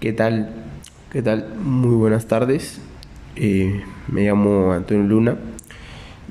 ¿Qué 0.00 0.12
tal? 0.12 0.50
¿Qué 1.10 1.22
tal? 1.22 1.56
Muy 1.60 1.96
buenas 1.96 2.28
tardes. 2.28 2.80
Eh, 3.34 3.82
me 4.06 4.26
llamo 4.26 4.72
Antonio 4.72 5.02
Luna 5.02 5.36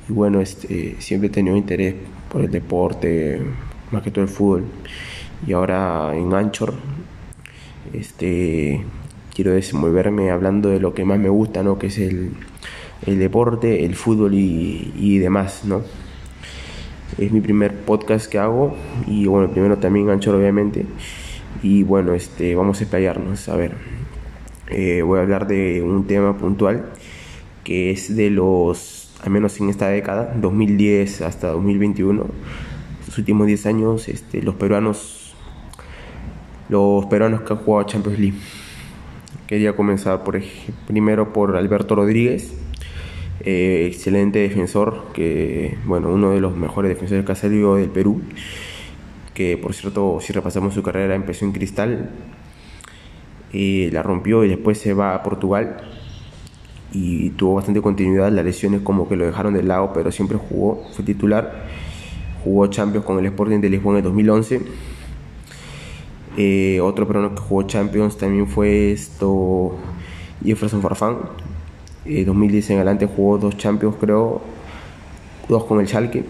y 0.07 0.13
bueno, 0.13 0.39
este, 0.39 0.95
siempre 0.99 1.27
he 1.27 1.29
tenido 1.29 1.57
interés 1.57 1.95
por 2.31 2.45
el 2.45 2.49
deporte, 2.49 3.41
más 3.91 4.03
que 4.03 4.11
todo 4.11 4.23
el 4.23 4.29
fútbol. 4.29 4.63
Y 5.45 5.51
ahora 5.51 6.15
en 6.15 6.33
Anchor, 6.33 6.75
este, 7.91 8.85
quiero 9.35 9.51
desenvolverme 9.51 10.31
hablando 10.31 10.69
de 10.69 10.79
lo 10.79 10.93
que 10.93 11.03
más 11.03 11.19
me 11.19 11.27
gusta, 11.27 11.61
¿no? 11.61 11.77
Que 11.77 11.87
es 11.87 11.97
el, 11.97 12.31
deporte, 13.05 13.83
el 13.83 13.95
fútbol 13.95 14.33
y, 14.33 14.93
y 14.95 15.17
demás, 15.17 15.65
¿no? 15.65 15.81
Es 17.17 17.33
mi 17.33 17.41
primer 17.41 17.75
podcast 17.75 18.31
que 18.31 18.39
hago 18.39 18.77
y 19.07 19.25
bueno, 19.25 19.51
primero 19.51 19.77
también 19.77 20.09
Anchor 20.09 20.35
obviamente. 20.35 20.85
Y 21.63 21.83
bueno, 21.83 22.13
este, 22.13 22.55
vamos 22.55 22.79
a 22.79 22.83
explayarnos. 22.83 23.49
A 23.49 23.55
ver, 23.55 23.73
eh, 24.69 25.01
voy 25.01 25.19
a 25.19 25.21
hablar 25.21 25.47
de 25.47 25.81
un 25.81 26.07
tema 26.07 26.37
puntual 26.37 26.91
que 27.67 27.91
es 27.91 28.15
de 28.15 28.29
los, 28.29 29.11
al 29.21 29.29
menos 29.29 29.59
en 29.59 29.67
esta 29.67 29.89
década, 29.89 30.33
2010 30.39 31.19
hasta 31.21 31.49
2021, 31.49 32.25
los 33.07 33.17
últimos 33.17 33.45
10 33.45 33.65
años, 33.65 34.07
este, 34.07 34.41
los 34.41 34.55
peruanos, 34.55 35.35
los 36.69 37.05
peruanos 37.07 37.41
que 37.41 37.51
han 37.51 37.59
jugado 37.59 37.85
Champions 37.85 38.19
League. 38.19 38.37
Quería 39.47 39.75
comenzar 39.75 40.23
por, 40.23 40.41
primero 40.87 41.33
por 41.33 41.57
Alberto 41.57 41.95
Rodríguez, 41.95 42.53
eh, 43.41 43.85
excelente 43.91 44.39
defensor, 44.39 45.07
que 45.11 45.77
bueno, 45.83 46.09
uno 46.09 46.31
de 46.31 46.39
los 46.39 46.55
mejores 46.55 46.87
defensores 46.87 47.25
que 47.25 47.31
ha 47.33 47.35
salido 47.35 47.75
del 47.75 47.89
Perú 47.89 48.21
que 49.37 49.55
por 49.55 49.75
cierto, 49.75 50.17
si 50.19 50.33
repasamos 50.33 50.73
su 50.73 50.81
carrera, 50.81 51.13
empezó 51.13 51.45
en 51.45 51.51
Cristal, 51.51 52.09
y 53.53 53.91
la 53.91 54.01
rompió 54.01 54.43
y 54.43 54.49
después 54.49 54.79
se 54.79 54.95
va 54.95 55.13
a 55.13 55.21
Portugal 55.21 55.77
y 56.91 57.29
tuvo 57.31 57.53
bastante 57.53 57.79
continuidad. 57.79 58.31
Las 58.31 58.43
lesiones 58.43 58.81
como 58.81 59.07
que 59.07 59.15
lo 59.15 59.27
dejaron 59.27 59.53
de 59.53 59.61
lado, 59.61 59.91
pero 59.93 60.11
siempre 60.11 60.39
jugó, 60.39 60.83
fue 60.91 61.05
titular. 61.05 61.67
Jugó 62.43 62.65
Champions 62.65 63.05
con 63.05 63.19
el 63.19 63.27
Sporting 63.27 63.59
de 63.59 63.69
Lisboa 63.69 63.93
en 63.93 63.97
el 63.97 64.03
2011. 64.05 64.61
Eh, 66.37 66.79
otro 66.81 67.05
peruano 67.05 67.35
que 67.35 67.41
jugó 67.41 67.61
Champions 67.61 68.17
también 68.17 68.47
fue 68.47 68.91
esto 68.91 69.75
Jefferson 70.43 70.81
Farfán. 70.81 71.17
En 72.05 72.25
2010 72.25 72.71
en 72.71 72.77
adelante 72.77 73.05
jugó 73.05 73.37
dos 73.37 73.55
Champions, 73.55 73.97
creo, 73.99 74.41
dos 75.47 75.63
con 75.65 75.79
el 75.79 75.87
Schalke 75.87 76.25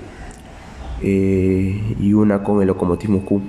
eh, 1.02 1.96
y 2.00 2.14
una 2.14 2.44
con 2.44 2.62
el 2.62 2.68
Lokomotiv 2.68 3.10
Moscú. 3.10 3.42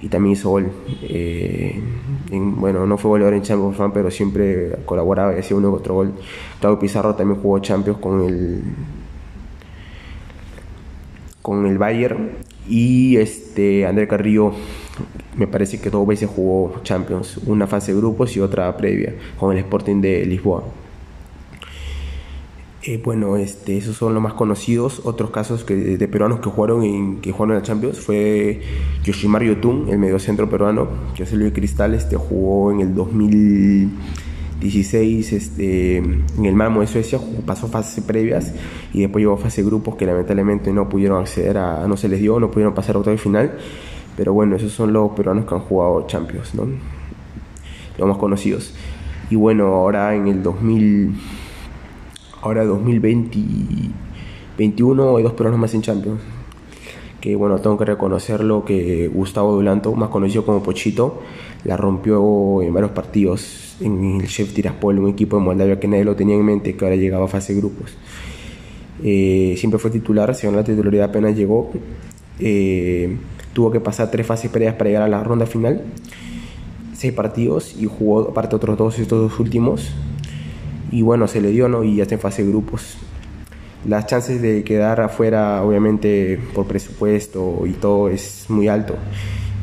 Y 0.00 0.08
también 0.08 0.34
hizo 0.34 0.50
gol. 0.50 0.70
Eh, 1.02 1.80
bueno, 2.30 2.86
no 2.86 2.96
fue 2.98 3.10
goleador 3.10 3.34
en 3.34 3.42
Champions, 3.42 3.76
pero 3.92 4.10
siempre 4.10 4.76
colaboraba 4.84 5.34
y 5.34 5.40
hacía 5.40 5.56
uno 5.56 5.72
otro 5.72 5.94
gol. 5.94 6.12
Claudio 6.60 6.78
Pizarro 6.78 7.14
también 7.14 7.40
jugó 7.40 7.58
Champions 7.58 7.98
con 7.98 8.22
el 8.22 8.62
con 11.42 11.66
el 11.66 11.78
Bayern 11.78 12.32
y 12.68 13.16
este 13.16 13.86
André 13.86 14.06
Carrillo 14.06 14.52
me 15.36 15.46
parece 15.46 15.80
que 15.80 15.88
dos 15.88 16.06
veces 16.06 16.28
jugó 16.28 16.80
Champions, 16.82 17.38
una 17.46 17.66
fase 17.66 17.94
de 17.94 17.98
grupos 17.98 18.36
y 18.36 18.40
otra 18.40 18.76
previa 18.76 19.14
con 19.38 19.52
el 19.52 19.58
Sporting 19.58 20.00
de 20.00 20.26
Lisboa. 20.26 20.64
Eh, 22.88 23.00
bueno, 23.04 23.36
este, 23.36 23.76
esos 23.76 23.96
son 23.96 24.14
los 24.14 24.22
más 24.22 24.32
conocidos. 24.32 25.02
Otros 25.04 25.28
casos 25.28 25.62
que, 25.62 25.74
de 25.74 26.08
peruanos 26.08 26.40
que 26.40 26.48
jugaron 26.48 26.82
en, 26.84 27.20
que 27.20 27.32
jugaron 27.32 27.56
la 27.56 27.62
Champions 27.62 28.00
fue 28.00 28.62
Yoshimar 29.04 29.42
Yotun, 29.42 29.90
el 29.90 29.98
mediocentro 29.98 30.48
peruano, 30.48 30.88
que 31.14 31.24
es 31.24 31.32
el 31.34 31.40
de 31.40 31.52
Cristal, 31.52 31.92
este, 31.92 32.16
jugó 32.16 32.72
en 32.72 32.80
el 32.80 32.94
2016 32.94 35.32
este, 35.34 35.98
en 35.98 36.24
el 36.42 36.54
Malmo 36.54 36.80
de 36.80 36.86
Suecia, 36.86 37.20
pasó 37.44 37.68
fases 37.68 38.02
previas 38.02 38.54
y 38.94 39.02
después 39.02 39.20
llegó 39.20 39.34
a 39.34 39.36
fase 39.36 39.62
grupos 39.62 39.96
que 39.96 40.06
lamentablemente 40.06 40.72
no 40.72 40.88
pudieron 40.88 41.20
acceder 41.20 41.58
a, 41.58 41.86
no 41.86 41.98
se 41.98 42.08
les 42.08 42.20
dio, 42.20 42.40
no 42.40 42.50
pudieron 42.50 42.72
pasar 42.72 42.96
a 42.96 43.00
octavo 43.00 43.18
final. 43.18 43.52
Pero 44.16 44.32
bueno, 44.32 44.56
esos 44.56 44.72
son 44.72 44.94
los 44.94 45.10
peruanos 45.10 45.44
que 45.44 45.54
han 45.54 45.60
jugado 45.60 46.06
Champions, 46.06 46.54
¿no? 46.54 46.66
Los 47.98 48.08
más 48.08 48.16
conocidos. 48.16 48.72
Y 49.28 49.36
bueno, 49.36 49.66
ahora 49.66 50.14
en 50.14 50.26
el 50.26 50.42
2000 50.42 51.14
ahora 52.48 52.64
2021 52.64 55.16
hay 55.16 55.22
dos 55.22 55.34
peruanos 55.34 55.60
más 55.60 55.74
en 55.74 55.82
Champions. 55.82 56.20
Que 57.20 57.36
bueno, 57.36 57.58
tengo 57.58 57.76
que 57.76 57.84
reconocerlo 57.84 58.64
que 58.64 59.08
Gustavo 59.08 59.52
Dulanto, 59.52 59.92
más 59.94 60.08
conocido 60.08 60.46
como 60.46 60.62
Pochito, 60.62 61.20
la 61.64 61.76
rompió 61.76 62.62
en 62.62 62.72
varios 62.72 62.92
partidos 62.92 63.76
en 63.80 64.20
el 64.20 64.28
Chef 64.28 64.54
Tiraspol, 64.54 64.98
un 64.98 65.10
equipo 65.10 65.36
de 65.36 65.42
Moldavia 65.42 65.78
que 65.78 65.88
nadie 65.88 66.04
lo 66.04 66.16
tenía 66.16 66.36
en 66.36 66.44
mente, 66.44 66.74
que 66.76 66.84
ahora 66.84 66.96
llegaba 66.96 67.26
a 67.26 67.28
fase 67.28 67.54
grupos. 67.54 67.98
Eh, 69.02 69.54
siempre 69.58 69.78
fue 69.78 69.90
titular, 69.90 70.34
según 70.34 70.56
la 70.56 70.64
titularidad 70.64 71.10
apenas 71.10 71.36
llegó. 71.36 71.70
Eh, 72.38 73.16
tuvo 73.52 73.70
que 73.70 73.80
pasar 73.80 74.10
tres 74.10 74.26
fases 74.26 74.50
previas 74.50 74.74
para 74.76 74.88
llegar 74.90 75.02
a 75.02 75.08
la 75.08 75.22
ronda 75.24 75.46
final, 75.46 75.82
seis 76.94 77.12
partidos 77.12 77.76
y 77.78 77.84
jugó 77.86 78.30
aparte 78.30 78.56
otros 78.56 78.78
dos 78.78 78.98
estos 78.98 79.20
dos 79.20 79.38
últimos 79.40 79.92
y 80.90 81.02
bueno, 81.02 81.28
se 81.28 81.40
le 81.40 81.50
dio, 81.50 81.68
¿no? 81.68 81.84
Y 81.84 81.96
ya 81.96 82.02
está 82.02 82.14
en 82.14 82.20
fase 82.20 82.44
de 82.44 82.50
grupos. 82.50 82.96
Las 83.86 84.06
chances 84.06 84.42
de 84.42 84.64
quedar 84.64 85.00
afuera, 85.00 85.62
obviamente, 85.62 86.40
por 86.54 86.66
presupuesto 86.66 87.62
y 87.66 87.72
todo, 87.72 88.08
es 88.08 88.46
muy 88.48 88.68
alto 88.68 88.96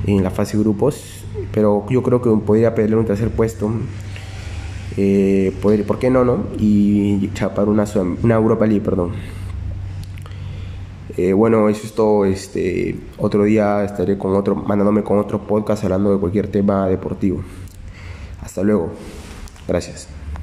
en 0.08 0.24
la 0.24 0.32
fase 0.32 0.58
de 0.58 0.64
grupos, 0.64 1.24
pero 1.52 1.86
yo 1.90 2.02
creo 2.04 2.22
que 2.22 2.30
podría 2.46 2.74
pelear 2.76 3.00
un 3.00 3.06
tercer 3.06 3.30
puesto. 3.30 3.72
Eh, 4.98 5.54
¿Por 5.62 6.00
qué 6.00 6.10
no, 6.10 6.24
no? 6.24 6.46
Y 6.58 7.30
chapar 7.34 7.68
una, 7.68 7.86
una 8.24 8.36
Europa 8.36 8.66
League, 8.66 8.84
perdón. 8.84 9.12
Eh, 11.18 11.34
bueno, 11.34 11.70
eso 11.70 11.86
es 11.86 11.94
todo. 11.94 12.26
Este, 12.26 12.96
otro 13.18 13.44
día 13.44 13.84
estaré 13.84 14.18
con 14.18 14.36
otro, 14.36 14.56
mandándome 14.56 15.04
con 15.04 15.18
otro 15.18 15.42
podcast 15.42 15.84
hablando 15.84 16.14
de 16.14 16.20
cualquier 16.20 16.48
tema 16.48 16.88
deportivo. 16.88 17.42
Hasta 18.42 18.64
luego. 18.64 18.92
Gracias. 19.68 20.08